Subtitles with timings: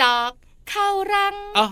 [0.00, 0.30] จอก
[0.70, 1.66] เข้ารังอ๋อ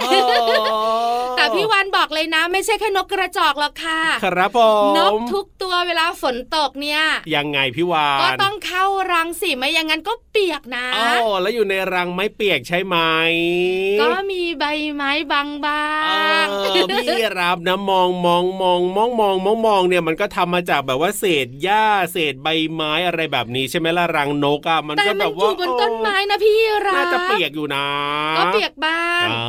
[1.37, 4.59] แต่ พี่วันบอกเลยนะ ไม่ใช่แค่นกกระจอกหรอกค่ะ ครับผ
[4.91, 7.03] มนกทุกตัวเวลาฝนตกเนี่ย
[7.34, 12.97] ยังไงพี่วานก็ต้องเข้ารังสิไม่อย่างนั้นก็เปียกนะอ๋อแล้วอยู่ในรังไม่เปียกใช่ไหม
[14.00, 16.12] ก็มีใบไม้บางบาเอ
[16.47, 27.86] งอพี่รับนะมองมองมองมองมองมองมองเนี่ยมันก็ทำมาจากแบบว่าเศษหญ้าเศษใบไม้อะไรแบบนี้ใช่ไหมล่ะรังนกอะมันแต่ก็มัแบนบอว่ายู่บนต้นไม้นะพี่รัน่าบจะเปียกอยู่นะ
[28.38, 29.44] ก็เปียกบ้างอ่า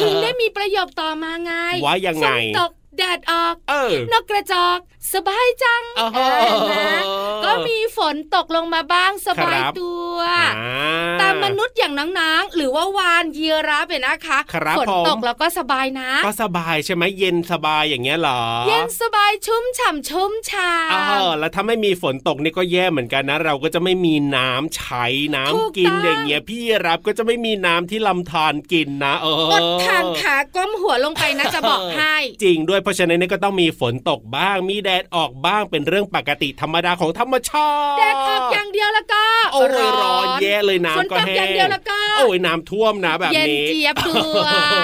[0.00, 1.52] ถึงได้มีประโยคต่อมาไง
[1.84, 4.78] ว่ายังไงฝนตกแดดออกเออนกกระจอก
[5.12, 7.00] สบายจังโอ้โหเออนะ
[7.44, 10.18] ก็มีฝนตกลงมาบ้างสบายครับตัว
[10.58, 21.02] อ่าแต่มนุษย์อย่างน้องๆหรือว่าวานยีราฟเนี่ยนะคะครับฝนผมตกแล้วก็สบายนะ ก็สบายใช่ไหมเย็นสบายอย่างเงี้ยเหรอ เย็นสบายชุ่มฉ่ำชุ่มชาอ๋อ
[21.38, 39.68] แล้วถ้าไม่มีฝนตกนี่ก็แย่เหมือนกันนะ เราก็จะไม่มีน้ำใช้น้ำถูกกินต้องอย่างเงี้ยพี่รับก็จะไม่มีน้ำที่ลำธารกินนะเอออดทางขาก้มหัวลงไปนะจะบอกให้จริงด้วยเพราะฉะนั้นเนี่ยก็ต้องมีฝนตกบ้างมีแดดออกบ้างเป็นเรื่องปกติธรรมดาของธรรมชาติแดดออกอย่างเดียวแล้วก็โอ้ย
[40.02, 44.40] ร้อนแย่เลยฝนน้ำก็ตกแห้อย่างเดียวแล้วก็โอ้ยน้ำท่วมนะแบบเย็นนี้เจี๊ยบด้ว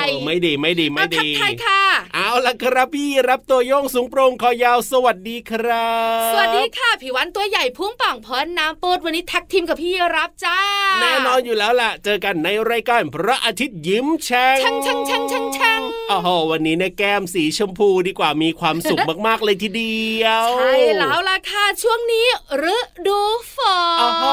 [0.07, 1.83] ยไม่ดีไม่ดีไม่เอาทักดีทายค่ะ
[2.31, 10.59] เอาละครับพี่รับตัวโยงสูงโปร่งคอยาวสวัสดีครับ สวัสดีค่ะผิววันตัวใหญ่พุ่งป่องพอนน้ำปูดวันนี้แท็กทีมกับพี่รับจ้า
[11.01, 22.27] แน่นอนอยู่แล้วล่ะ เจอกันในรายการพระอาทิตย์ยิ้มแฉ่งช่างช่างช่างช่างช่างโอ้โหวันนี้เนี่ยแก้มสีชมพูดีกว่ามีความสุขมากๆเลยทีเดียวใช่แล้วล่ะค่ะช่วงนี้
[22.75, 22.77] ฤ
[23.09, 23.21] ดู
[23.55, 23.57] ฝ
[23.97, 24.25] นโอ้โห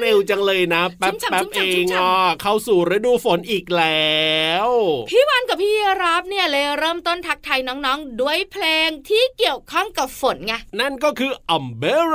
[0.00, 4.20] เร็วจังเลยนะแป๊บชุ่มฉ่ำแป๊บชุ่มเอฉ่ำชุ่งมฉ่ำอะเข้าสู่ฤดูฝนอีกแล้
[4.66, 4.68] ว
[5.10, 12.14] พี่วันกับพี่รับเนี่ยเลยเริ่มต้นทักทายน้องๆ ด้วยเพลงที่เกี่ยวข้องกับฝนไง นั่นก็คืออัมเบร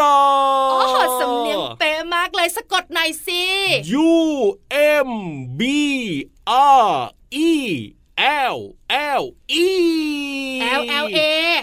[0.72, 3.44] โอ้โหสำเนียงเป๊ะมากเลยสะกดหน่อยสิ
[4.08, 4.12] U
[5.08, 5.10] M
[5.60, 5.62] B
[6.82, 6.88] R
[7.50, 7.52] E
[8.20, 8.58] L
[9.22, 9.24] L
[9.66, 9.68] E
[10.80, 11.20] L L A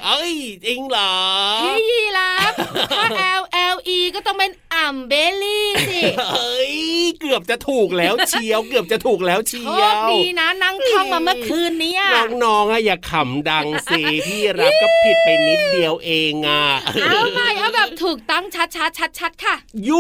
[0.07, 0.35] เอ้ย
[0.65, 1.15] จริงเหรอ
[1.63, 2.53] พี่ยีรับ
[2.93, 3.07] ถ้า
[3.41, 5.13] L L E ก็ต้องเป็นอัมเบ
[5.43, 6.01] ลี่สิ
[6.35, 6.75] เฮ้ย
[7.21, 12.03] เกือบจะถูกแล้วเชียว เกือบจะถูกแล้วเชีโชยควดีนะนั่งท่องมาเมื่อคืนเนี้ย
[12.45, 16.65] น้องๆอะอย่าขำดังสิพี่รับก็ผิดไปนิดเดียวเองอะ
[17.03, 19.55] เอาใหม่เอาแบบถูกต้องชัดชัดชัดชัดๆค่ะ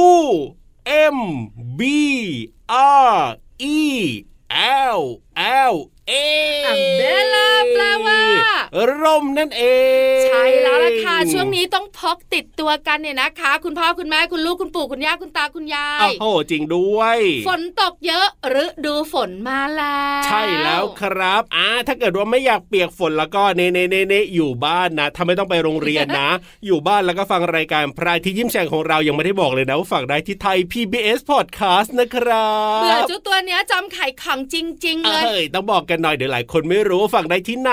[0.04, 0.08] U
[1.16, 1.18] M
[1.78, 1.80] B
[3.08, 3.16] R
[3.76, 3.78] E
[4.96, 5.00] L
[5.72, 5.74] L
[6.08, 6.12] เอ
[6.66, 7.02] อัมเบ
[7.34, 8.20] ล่าแปลว่า
[9.02, 9.62] ร่มนั่นเอ
[10.16, 17.18] งใช่แล้วล่ะค่ะช่วงนี้ต้องพกติดตัวกันเนี่ยนะคะ คุณพ่อคุณแม่คุณลูกคุณปู่คุณย่าคุณตาคุณยายโอ้โหจริงด้วย
[17.48, 18.26] ฝนตกเยอะ
[18.62, 26.30] ฤดูฝนมาแล้วใช่แล้วครับอ่าถ้าเกิดว่าไม่อยากเปียกฝนแล้วก็เนเนเนเนอยู่บ้านนะถ้าไม่ต้องไปโรงเรียนนะ
[26.66, 32.48] อยู่บ้านแล้วก็ฟังรายการพระอาที่ยิ้มแฉ่งของเรายังไม่ได้บอกเลยนะว่าฟังได้ที่ไทย PBS Podcast นะครั
[32.78, 37.72] บเบื่อเจ้าตัวเนี้ยจำไข่ของจริง ๆ เลยเอ้ยต้องบอกกันหน่อยเดี๋ยวหลายคนไม่รู้ว่าฟังได้ที่ไหน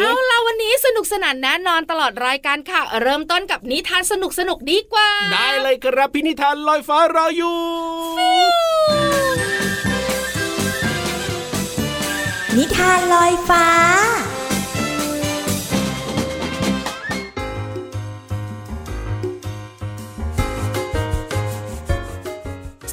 [0.00, 7.58] เอาล่ะวันนี้สนุกสนานแน่นอนตลอดรายการค่ะ เริ่มต้นกับนิทานสนุกสนุกๆดีกว่า ได้เลยครับพินิธานลอยฟ้ารออยู่
[12.56, 13.66] นิทานลอยฟ้า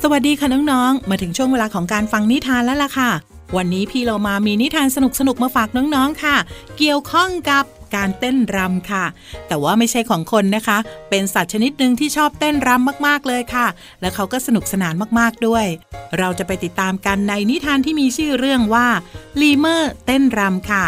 [0.02, 3.12] สวัสดีค่ะน้องๆ มาถึงช่วงเวลาของการฟังนิทานแล้วล่ะค่ะ
[3.58, 4.98] วันนี้พี่เรามามีนิทานส
[5.28, 6.36] นุกๆมาฝากน้องๆค่ะ
[6.78, 7.64] เกี่ยวข้องกับ
[7.96, 9.06] การเต้นรำค่ะ
[9.48, 10.78] แต่ว่าไม่ใช่ของคนนะคะ
[11.10, 13.68] เป็นสัตว์ชนิดหนึ่งที่ชอบเต้นรำมากๆเลยค่ะ
[14.02, 15.66] และเขาก็สนุกสนานมากๆด้วย
[16.20, 18.88] เราจะไปติดตามกันในนิทานที่มีชื่อเรื่องว่า
[19.42, 20.86] ลีเมอร์เต้นรำค่ะ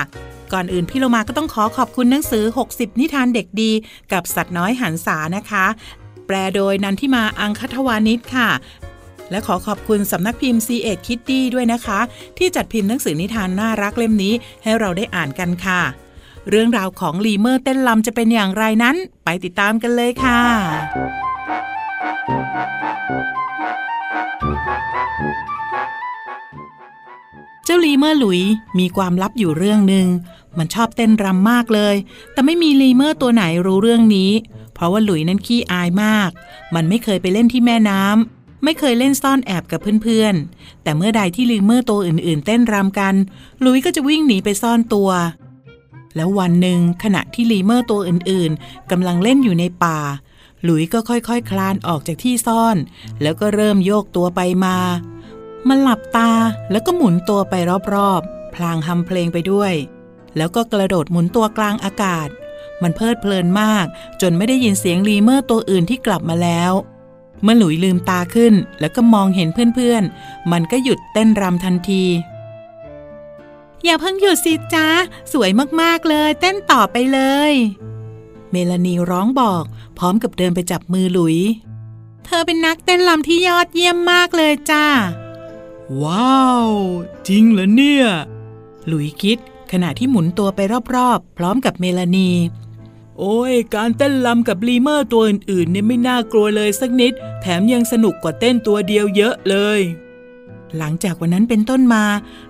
[0.54, 2.44] ก่อนอื่นพี่โลมาก็ต้องขอขอบคุณหนังสือ
[2.74, 3.72] 60 นิทานเด็กดี
[4.12, 5.66] กับสัตว์น้อยหันษานะคะ
[6.28, 8.50] แปลโดยนันทิมาอังคทวานิชค่ะ
[9.32, 12.00] และขอขอบคุณสำนักพิมพ์ c ีเอ็ดคิตตี้ด้วยนะคะ
[12.38, 14.34] ที่จัดพิมพ์หนังสือนิทานน่ารักเล่มนี้
[14.64, 15.82] ให้เราได้อ่านกันค่ะ
[16.50, 20.42] เรื่องราวของลีเมอร์เต้นรำจะเป็นอย่างไรนั้น ไปติดตามกันเลยค่ะ
[27.66, 28.42] เจ้าลีเมอร์หลุย
[28.80, 30.08] มีความลับอยู่เรื่องหนึ่ง
[30.58, 31.96] มันชอบเต้นรำมากเลย
[32.34, 34.32] แต่ไม่มีลีเมอร์ตัวไหนรู้เรื่องนี้
[34.74, 36.30] เพราะว่าหลุยนั้นขี้อายมาก
[36.76, 43.16] มันไม่เคยไปเล่นที่แม่น้ำ ไม่เคยเล่นซ่อนแอบกับเพื่อนๆ แต่เมื่อใดที่ลีเมอร์ตัวอื่นๆ เต้นรำกัน
[43.64, 45.10] ลุยก็จะวิ่งหนีไปซ่อนตัว
[46.16, 50.00] แล้ววันหนึ่งขณะที่ลีเมอร์ตัวอื่นๆกำลังเล่นอยู่ในป่า
[50.64, 52.78] หลุยก็ค่อยๆคคลานออกจากที่ซ่อน
[53.22, 54.78] แล้วก็เริ่มโยกตัวไปมา
[55.68, 56.32] มันหลับตา
[56.72, 57.54] แล้วก็หมุนตัวไป
[57.94, 59.74] รอบๆ พลางฮัมเพลงไปด้วย
[60.38, 62.30] แล้วก็กระโดดหมุนตัวกลางอากาศ
[62.82, 63.86] มันเพลิดเพลินมาก
[64.22, 66.72] จนไม่ได้ยินเสียงลีเมอร์ตัวอื่นที่กลับมาแล้ว
[67.44, 72.04] เมื่อหลุยลืมตาขึ้น แล้วก็มองเห็นเพื่อนๆ มันก็หยุดเต้นรำทันที
[73.84, 74.88] อย่าเพิ่งหยุดสิจ้า
[75.34, 75.50] สวย
[75.82, 77.20] มากๆเลย เต้นต่อไปเล
[77.52, 77.54] ย
[78.52, 79.64] เมลานีร้องบอก
[79.98, 81.38] พร้อมกับเดินไปจับมือหลุย
[82.26, 84.86] เธอเป็นนักเต้นรำที่ยอดเยี่ยมมากเลยจ้า
[86.04, 86.70] ว้าว
[87.28, 88.06] จริงเหรอเนี่ย
[88.88, 89.38] หลุยคิด
[89.72, 90.60] ขณะที่หมุนตัวไป
[90.96, 92.30] รอบๆ พร้อมกับเมลานี
[93.20, 99.82] โอ้ย การเต้นรำกับลีเมอร์ตัวอื่นๆเนี่ยไม่น่ากลัวเลยสักนิด แถมยังสนุกกว่าเต้นตัวเดียวเยอะเลย
[100.78, 102.06] หลังจากวันนั้นเป็นต้นมา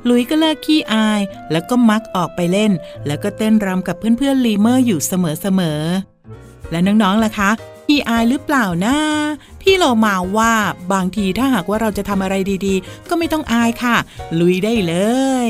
[0.09, 1.21] ลุยก็เลิกขี้อาย
[1.51, 2.71] แล้วก็มักออกไปเล่น
[3.05, 7.49] แล้วก็เต้นรำกับเพื่อนๆลีเมอร์อยู่เสมอๆ และน้องๆล่ะคะ
[7.87, 8.95] ขี้อายหรือเปล่านะ
[9.61, 10.53] พี่เรามาว่า
[10.93, 12.35] บางทีถ้าหากว่าเราจะทำอะไร
[12.65, 13.95] ดีๆ ก็ไม่ต้องอายค่ะ
[14.39, 14.95] ลุยได้เล
[15.47, 15.49] ย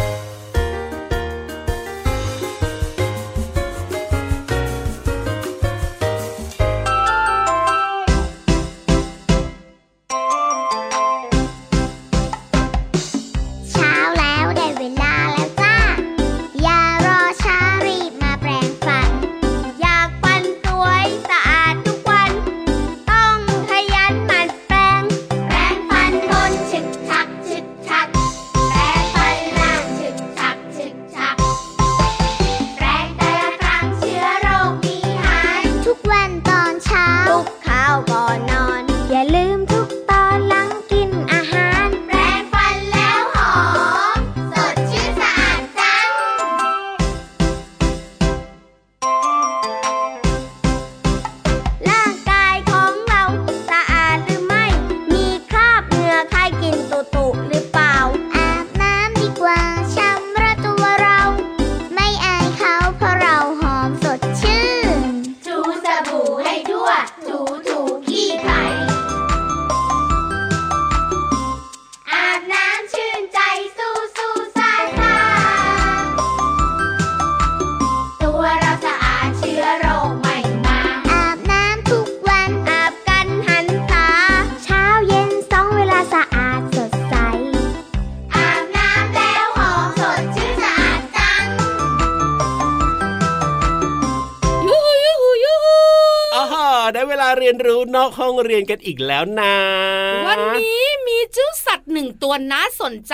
[98.17, 99.55] ห้องเรียนกันอีกแล้วนะ
[100.27, 103.13] วันนี้มีเจ้าสัตว์หนึ่งตัวน่าสนใจ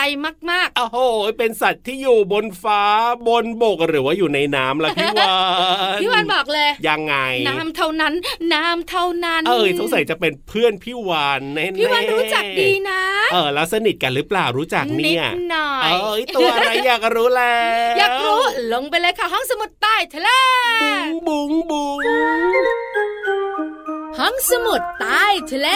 [0.51, 0.97] มากโอ้โห
[1.37, 2.83] เป็นสัตว์ที่อยู่บนฟ้า
[3.27, 7.15] บนบกหรือว่าอยู่ในน้ำล่ะพี่วานๆพี่วันบอกเลย ยังไง
[7.47, 8.13] น้ำเท่านั้น
[8.53, 13.01] น้ำเท่านั้น เอ้ยสงสัยจะเป็นเพื่อนพี่วานแน่ๆพี่วันรู้จักดีนะ
[13.33, 17.57] เออแล้วสนิทกันหรือเปล่ารู้จักนิเนี่ดยหน่อย เอ้ยตัวอะไรอยากรู้แล้
[17.93, 18.41] วอยากรู้
[18.73, 20.29] ลงไปเลยค่ะห้องสมุดใต้ทะเล
[20.81, 21.91] บุ้งบุ้งบุ้
[23.05, 23.06] ง
[24.17, 25.69] ห้องสมุดใต้ทะเล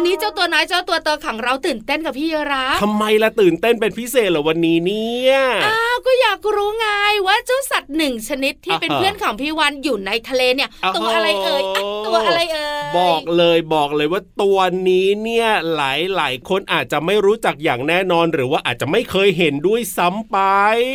[0.00, 5.34] วันนี้เจ้าตัวน้อยเจ้าตัวโตของเราตื่นเต้นกับพี่รับทำไมล่ะตื่นเต้นเป็นพิเศษเหรอวันนี้เนี่ย
[5.66, 6.88] อ้าวก็อยากรู้ไง
[7.26, 20.38] ว่าเจ้าสัตว์หนึ่งชนิดที่เป็นอ่าฮะเพื่อนของพี่วันอยู่ในทะเลเนี่ยอ้าวตัวอะไรเอ่ยอะตัวอะไรเอ่ยบอกเลยบอกเลยว่าตัวนี้เนี่ยหลายหลายคนอาจจะไม่รู้จักอย่างแน่นอนหรือว่าอาจจะไม่เคยเห็นด้วยซ้ำไป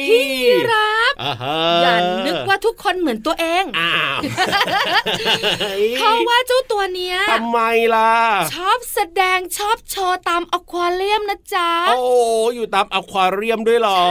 [0.10, 0.28] พี่
[0.74, 1.96] รับอ่าฮะอย่า
[2.26, 4.20] นึกว่าทุกคนเหมือนตัวเองอ้าว
[5.98, 7.60] เพราะว่าเจ้าตัวเนี้ยทำไม
[7.96, 8.14] ล่ะ
[8.56, 11.98] ชอบแสดงชอบโชว์ตามอควาเรียมนะจ๊ะ โอ้
[12.56, 14.02] อยู่ตามอควาเรียมด้วยเหรอ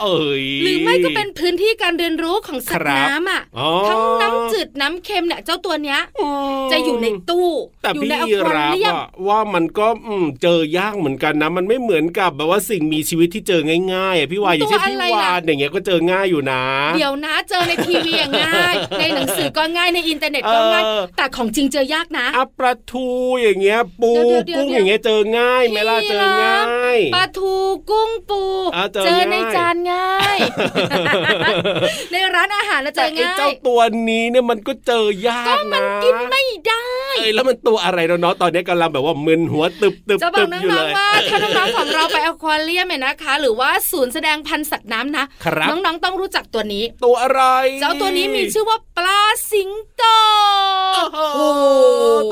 [0.00, 6.00] เอ้ยหรือไม่ก็เป็นพื้นที่การเรียนรู้ของสัตว์ครับน้ำอะอ๋อทั้งน้ำจืดน้ำเค็มเนี่ยเจ้าตัวเนี้ย
[6.72, 7.48] จะอยู่ในตู้
[7.82, 13.60] แต่อยู่พี่ในอควารับเรียมว่าว่ามันก็อืมเจอยากเหมือนกันนะ มันไม่เหมือนกับแบบว่าสิ่งมีชีวิตที่เจอ
[13.94, 16.62] ง่ายๆอะพี่วานอย่างเช่นพี่วานอย่างเงี้ยก็เจอง่ายอยู่นะ
[16.96, 23.06] เดี๋ยวนะเจอในทีวีอะง่าย ในหนังสือก็ง่ายในอินเทอร์เน็ตก็ง่ายเออแต่ของจริงเจอยากนะอัปลาทู
[23.42, 24.10] อย่างเงี้ยปู
[24.46, 26.58] เดี๋ยวๆๆกุ้งอย่างเงี้ยเจอง่ายไหมล่ะพี่เจอง่า
[26.96, 27.54] ยปลาทู
[27.90, 28.42] กุ้งปู
[28.76, 30.38] อะเจอเจอในง่ายจานง่าย
[32.12, 36.65] ในร้านอาหารแล้วเจแต่อไอ้ง่ายเจ้าตัวนี้เนี่ยมันก็เจอยากก็มันนะกินไม่ได้
[37.16, 47.42] เอ้ยแล้วมันตัวอะไรเนาะตอนนี้กำลังแบบว่ามึนหัวตึบตึบจะบอตึกบน้อยู่เลองยๆว่าถ้าน้องๆของเราไปอควาเรียมเนี่ยนะคะ หรือว่าศูนย์แสดงพันธุ์สัตว์น้ำนะครับน้องๆต้องรู้จักตัวนี้ ตัวอะไร
[47.80, 49.20] เจ้าตัวนี้มีชื่อว่าปลา
[49.52, 50.02] สิงโต
[50.94, 51.40] โอ้โห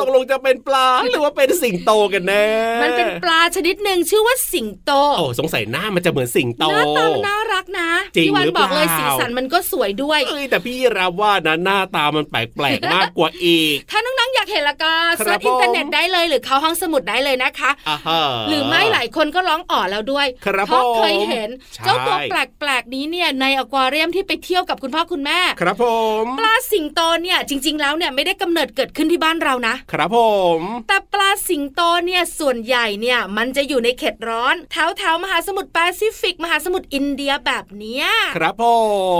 [0.01, 2.47] ตกลงจะเป็นปลาหรือว่าเป็นสิงโตกันแน่
[2.83, 25.87] มันเป็นปลาชนิดหนึ่งชื่อว่าสิงโตโอ้สงสัยหน้ามันจะเหมือนสิงโตหน้าตามันน่ารักนะจริงพี่วันหรือบอกเลยเปล่าสีสันมันก็สวยด้วยเอ้ยแต่พี่รับว่านะหน้าตามันแปลกๆมากกว่าอีก ถ้าน้องๆอยากเห็นแล้วก็ครัเซิร์บชอินเทอร์เน็ตผมได้เลยหรือเข้าห้องสมุดได้เลยนะคะอ่าฮะหรือไม่หลายคนก็ร้องอ๋อแล้วด้วยครับเพราะผมเคยเห็นใช่เจ้าตัวแปลกๆนี้เนี่ยในอควาเรียมที่ไปเที่ยวกับคุณพ่อคุณแม่ ครับผ
[26.23, 30.19] มปลาสิงโตเนี่ยจริง ๆ แล้วเนี่ยไม่ได้กำเนิดเกิดขึ้นที่บ้านเรานะ ครับผ
[30.59, 38.65] ม แต่ปลาสิงโตเนี่ยส่วนใหญ่เนี่ยมันจะอยู่ในเขตร้อนแถวแถวๆมหาสมุทรแปซิฟิก มหาสมุทรอินเดียแบบเนี้ยครับผ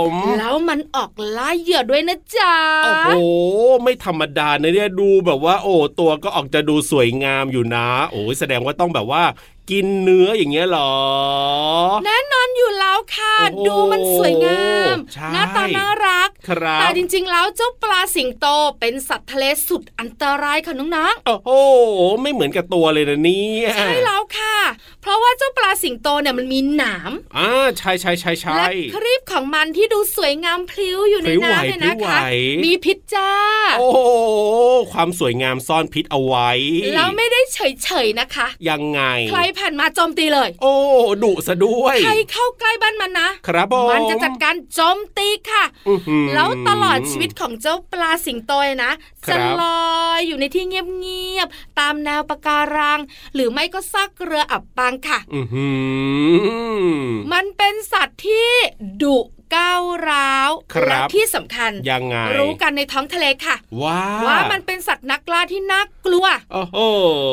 [0.09, 3.15] มแล้วมันออกล่าเหยื่อด้วยนะจ๊ะโอ้โห
[3.83, 9.23] ไม่ธรรมดานะเนี่ยดูแบบว่าโอ้ตัวก็ออกจะดูสวยงามอยู่นะ โอ้ยแสดงว่าต้องแบบว่า
[9.71, 10.93] กินเนื้ออย่างเงี้ยเหรอ
[12.05, 18.45] แน่นอนอยู่แล้วค่ะโอ้โหดูมันสวยงามใช่หน้าตาน่ารักครับแต่จริงๆแล้วเจ้าปลาสิงโต
[18.79, 21.49] เป็นสัตว์ทะเลสุดอันตรายค่ะน้องโอ้โห
[22.21, 24.57] ไม่เหมือนกับตัวเลยนะเนี่ยๆใช่แล้วค่ะ
[25.01, 32.19] เพราะว่าเจ้าปลาสิงโตเนี่ยมันมีหนามอ่าใช่ใช่ใช่ใช่และครีบของมันที่ดูสวยงามพลิ้วอยู่ในพลิ้วไหวน้ำเนี่ยนะพลิ้วไหวคะ
[32.65, 33.31] มีพิษจ้า
[33.79, 33.99] โอ้โห
[34.93, 36.49] ความสวยงามซ่อนพิษเอาไว้
[36.95, 40.73] แล้วไม่ได้เฉยๆนะคะ ยังไงใครผ่านมาโจมตีเลย โอ้
[41.23, 48.93] ดุซะด้วยใครเข้าใกล้บ้านมันนะครับผมมันจะจัดการโจมตีค่ะอื้อหือแล้วตลอดชีวิตของเจ้าปลาสิงโตเนี่ยนะ
[49.25, 49.85] ครัจะบลอ
[50.17, 52.99] ยอยู่ในที่เงียบๆตามแนวปะการัง
[53.33, 55.67] หรือไม่ก็ซากเรืออับปางค่ะอือหื
[57.05, 58.49] อมันเป็นสัตว์ที่
[59.03, 59.17] ดุ
[59.55, 66.77] ก้าวร้าวครับและที่สำคัญยังไงรู้กันในท้องทะเลค่ะว้าว่ามันเป็นสัตว์นักล่าที่น่ากลัวโอ้โห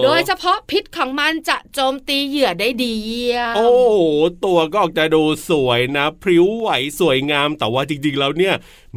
[0.04, 3.98] โดยเฉพาะพิษของมันจะโจมตีเหยื่อได้ดีเยี่ยมโอ้โห
[4.44, 6.68] ตัวก็ออกจะดูสวยนะ พริ้วไหว
[7.00, 8.54] สวยงามแต่ว่าจริงๆแล้วเนี่ย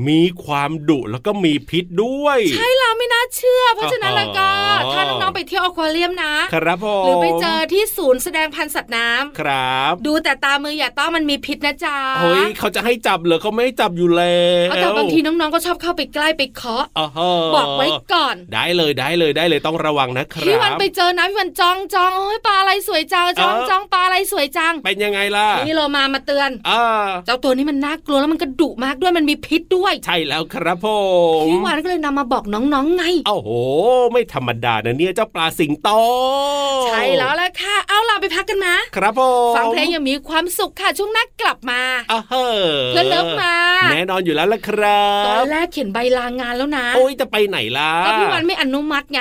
[0.07, 4.49] มีความดุแล้วก็มีพิษด้วย ใช่แล้วไม่น่าเชื่อ เพราะฉะนั้นแล้วก็
[4.83, 26.83] อ๋อถ้าน้องๆไปเที่ยวอควาเรียมนะ ครับผมหรือไปเจอที่ศูนย์แสดงพันธุ์สัตว์น้ำครับ ดูแต่ตามืออย่าต้องมันมีพิษนะจ๊ะเฮ้ยเขาจะให้จับเหรอเขาไม่ให้จับอยู่แล้วเอาแต่บางทีน้องๆก็ชอบเข้าไปใกล้ไปเคาะอ๋อฮะบอกไว้ก่อน ได้เลยได้เลยได้เลยต้องระวังนะครับพี่วันไปเจอนะพี่วันจ้องจ้องโอ้ยปลาอะไรสวยจังจ้องเออจ้องปลาอะไรสวยจัง เป็นยังไงล่ะนี่โลมามาเตือนอ่า
[27.25, 30.87] เจ้าตัวนี้มันน่ากลัวแล้วมันก็ดุมากด้วยมันมีพิษด้วยใช่แล้วครับผ
[31.43, 33.49] มพี่วันก็เลยนำมาบอกน้องๆไงโอ้โห
[34.11, 35.89] ไม่ธรรมดานะเนี่ยเจ้าปลาสิงโต
[36.87, 43.55] ใช่แล้วล่ะค่ะ เอาล่ะไปพักกันมาครับผมฟังเพลงยังมีความสุขค่ะช่วงหน้ากลับมาอ่าเฮ้อเพื่อนเลิฟมา
[43.91, 49.19] แน่นอนอยู่แล้วล่ะครัตอบนแรกเขียนใบลางานแล้วนะ โอ้ยจะไปไหนล่ะก็พี่วันไม่อนุมัติไง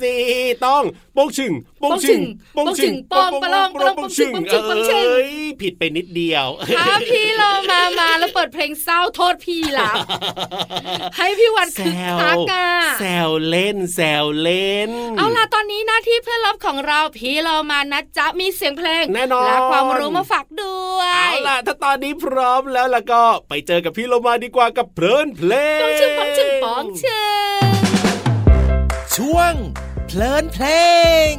[0.00, 0.14] สิ
[0.66, 0.82] ต้อง
[1.14, 2.20] โป้งชึงโป้งชึง
[2.54, 6.46] โป้งชึงโป้งปะลองปะลองโป้งชึงโป้งชึงโป้งชึงเอ้ยผิดไปนิดเดียว
[6.78, 9.90] ถ้าพี่เรามามาแล้วเปิดเพลงเศร้าโทษพี่ล่ะ
[11.16, 12.68] ให้พี่วันแซคึกวคักอะ
[13.00, 27.20] แซวเล่นแซวเล่น เอาล่ะตอนนี้หน้าที่เพื่อนรับของเราพี่เรามานะจ๊ะมีเสียงเพลงแน่นอนและความรู้มาฝากด้วยเอาล่ะถ้าตอนนี้พร้อมแล้วล่ะก็ไปเจอกับพี่โลมาดีกว่ากับเพลินเพลงปองชึงปองชึงปองชึ
[27.84, 27.85] ง
[29.16, 29.54] ช่วง
[30.06, 30.66] เพลินเพล
[31.32, 31.34] ง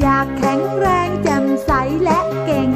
[0.00, 1.70] อยากแข็งแรงแจ่มใส
[2.04, 2.68] และเก่ง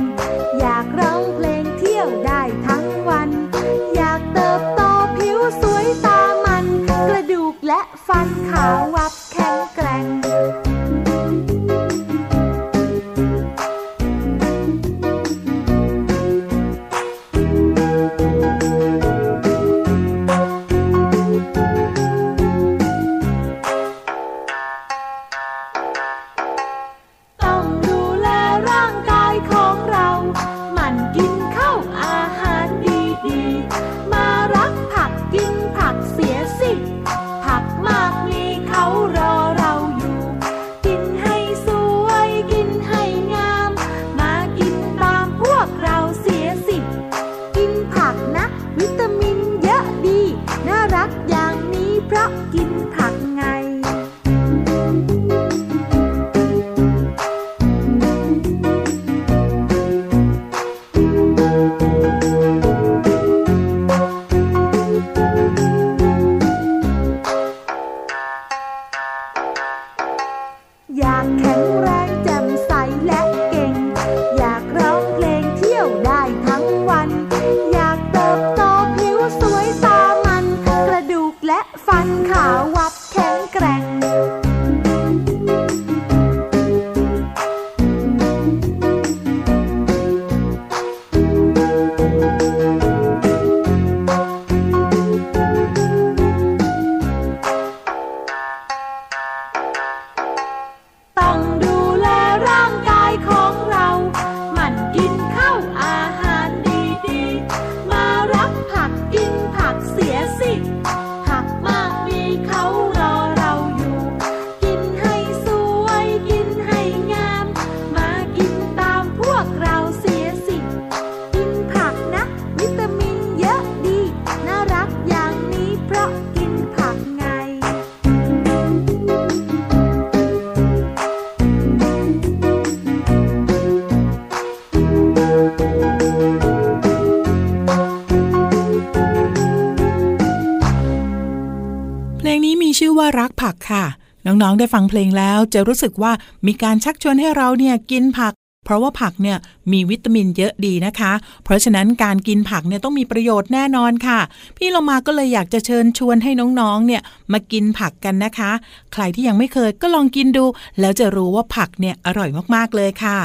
[144.63, 146.13] ได้ฟังเพลงแล้วจะรู้สึกว่า
[146.47, 148.33] มีการชักชวนให้เราเนี่ยกินผัก
[148.65, 149.39] เพราะว่าผักเนี่ย
[149.73, 151.13] มีวิตามินเยอะดีนะคะ
[151.45, 154.21] เพราะฉะนั้นการกินผักเนี่ยต้องมีประโยชน์แน่นอนค่ะ
[154.57, 158.51] พี่เรามาก็เลยอยากจะเชิญชวนให้น้องๆ เนี่ยมากินผักกันนะคะ
[158.93, 160.45] ใครที่ยังไม่เคยก็ลองกินดู
[160.81, 163.19] แล้วจะรู้ว่าผักเนี่ยอร่อยมากๆเลยค่ะ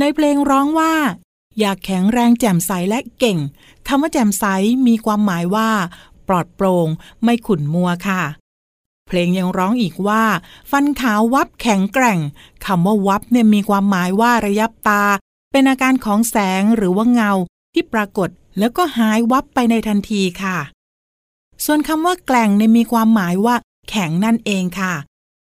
[0.00, 0.94] ในเพลงร้องว่า
[1.60, 3.38] อยากแข็งแรงแจ่มใสและเก่ง
[3.88, 4.44] คำว่าแจ่มใส
[4.86, 5.68] มีความหมายว่า
[6.28, 6.88] ปลอดโปร่ง
[7.24, 8.22] ไม่ขุ่นมัวค่ะ
[9.12, 10.22] เพลงยังร้องอีกว่า
[10.70, 12.18] ฟันขาววับแข็งแกร่ง
[12.66, 15.04] คำว่าวับเนี่ยมีความหมายว่าระยับตา
[15.52, 17.32] เป็นอาการของแสงหรือว่าเงา
[17.72, 20.58] ที่ปรากฏแล้วก็หายวับไปในทันทีค่ะ
[21.64, 23.54] ส่วนคำว่าแกล่งเนี่ยมีความหมายว่า
[23.90, 24.94] แข็งนั่นเองค่ะ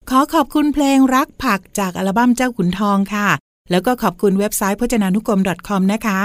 [0.09, 3.27] ขอขอบคุณเพลงรักผักจากอัลบั้มเจ้าขุนทองค่ะ
[3.69, 6.19] แล้วก็ขอบคุณเว็บไซต์พจนานุกรม .com นะคะ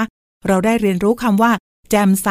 [0.47, 1.53] เราได้เรียนรู้คำว่า
[1.91, 2.29] แจ่มใส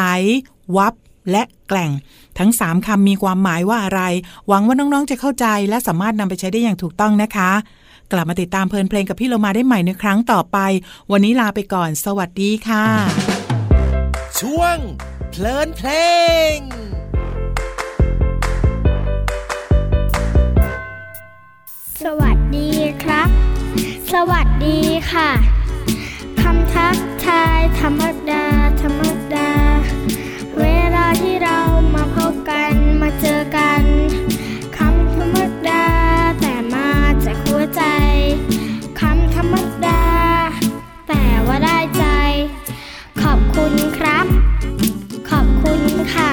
[0.76, 0.94] วับ
[1.30, 1.90] และแกล่ง
[2.38, 4.02] ทั้ง 3คำมีความหมายว่าอะไร
[4.48, 7.50] หวังว่าน้อง ๆ จะเข้าใจ และสามารถนำไปใช้ได้อย่างถูกต้องนะคะ
[8.12, 10.58] กลับมาติดตามเพลินเพลงกับพี่เรามาได้ใหม่ในครั้งต่อไป
[11.12, 12.86] วันนี้ลาไปก่อน สวัสดีค่ะ
[14.40, 14.76] ช่วง
[15.30, 15.90] เพลินเพล
[16.54, 16.56] ง
[22.02, 22.70] สวัสดี
[23.02, 23.28] ครับ
[24.12, 24.78] สวัสดี
[25.12, 25.30] ค่ะ
[26.40, 28.44] คำทักทายธรรมดา
[28.80, 29.02] ธรรม
[29.34, 29.61] ดา
[46.14, 46.32] ค่ะ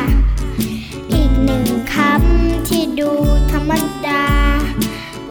[1.13, 3.11] อีกหนึ่งคำที่ดู
[3.51, 3.71] ธรรม
[4.07, 4.25] ดา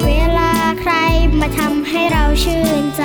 [0.04, 0.92] เวลาใคร
[1.40, 3.04] มาทำให้เราชื่นใจ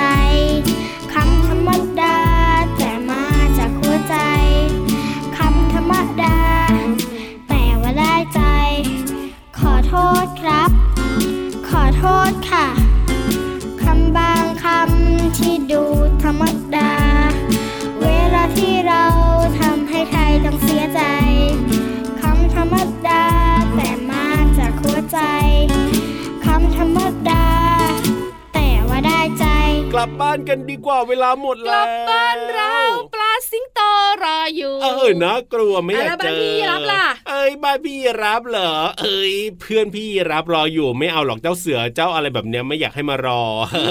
[30.14, 32.74] บบ้านกันดีกว่าเวลาหมดกแล้วลับบ้านเรา
[33.14, 33.80] ปลาสิงโต
[34.22, 43.42] รออยู่ เออน่ากลัวไม่อยากแล้วเจบ้านอพี่รับล่ะเอ้ยบ้านพี่รับเหรอเอ้ยเพื่อนพี่รับรออยู่ไม่เอาหรอกเจ้าเสือเจ้าอะไรแบบเนี้ยไม่อยากให้มารอ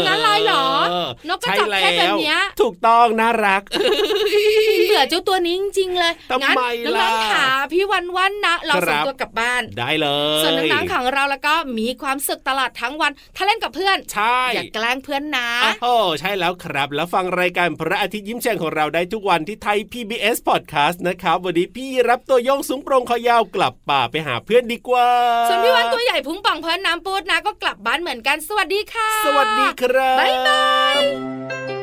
[0.07, 0.65] งั้นเลยเหรอ
[1.25, 3.61] เนกกระจอกแค่แบบเนี้ยใช่แล้วถูกต้องน่ารัก
[4.93, 10.07] เบื่อเจ้าตัวนี้จริงๆเลยทำงั้นไมล่ะน้องๆขาพี่วันวันนะ เราครัส่งบตัวกลับบ้านได้เล
[10.39, 15.49] ย ส่วนน้องๆของเราแล้วก็มีความสุขตลอดทั้งวัน ถ้าเล่นกับเพื่อนใช่อย่าแกล้งเพื่อนนะ
[15.83, 25.07] โอ้โหใช่แล้วครับ แล้วฟังรายการพระอาทิตย์ยิ้มแฉ่งของเราได้ทุกวันที่ไทย PBS Podcast นะครับวันนี้พี่รับตัวโยงสูงโปรงคอยาวกลับป่าไปหาเพื่อนดีกว่า
[25.49, 30.63] ส่วนพี่วันตัวใหญ่พุงป่องเพิ่นน้ำปูดนะก็กลับบ้านเหมือนกันสวัสดีค่ะ สวัสดีครับบ๊ายบา
[31.79, 31.82] ย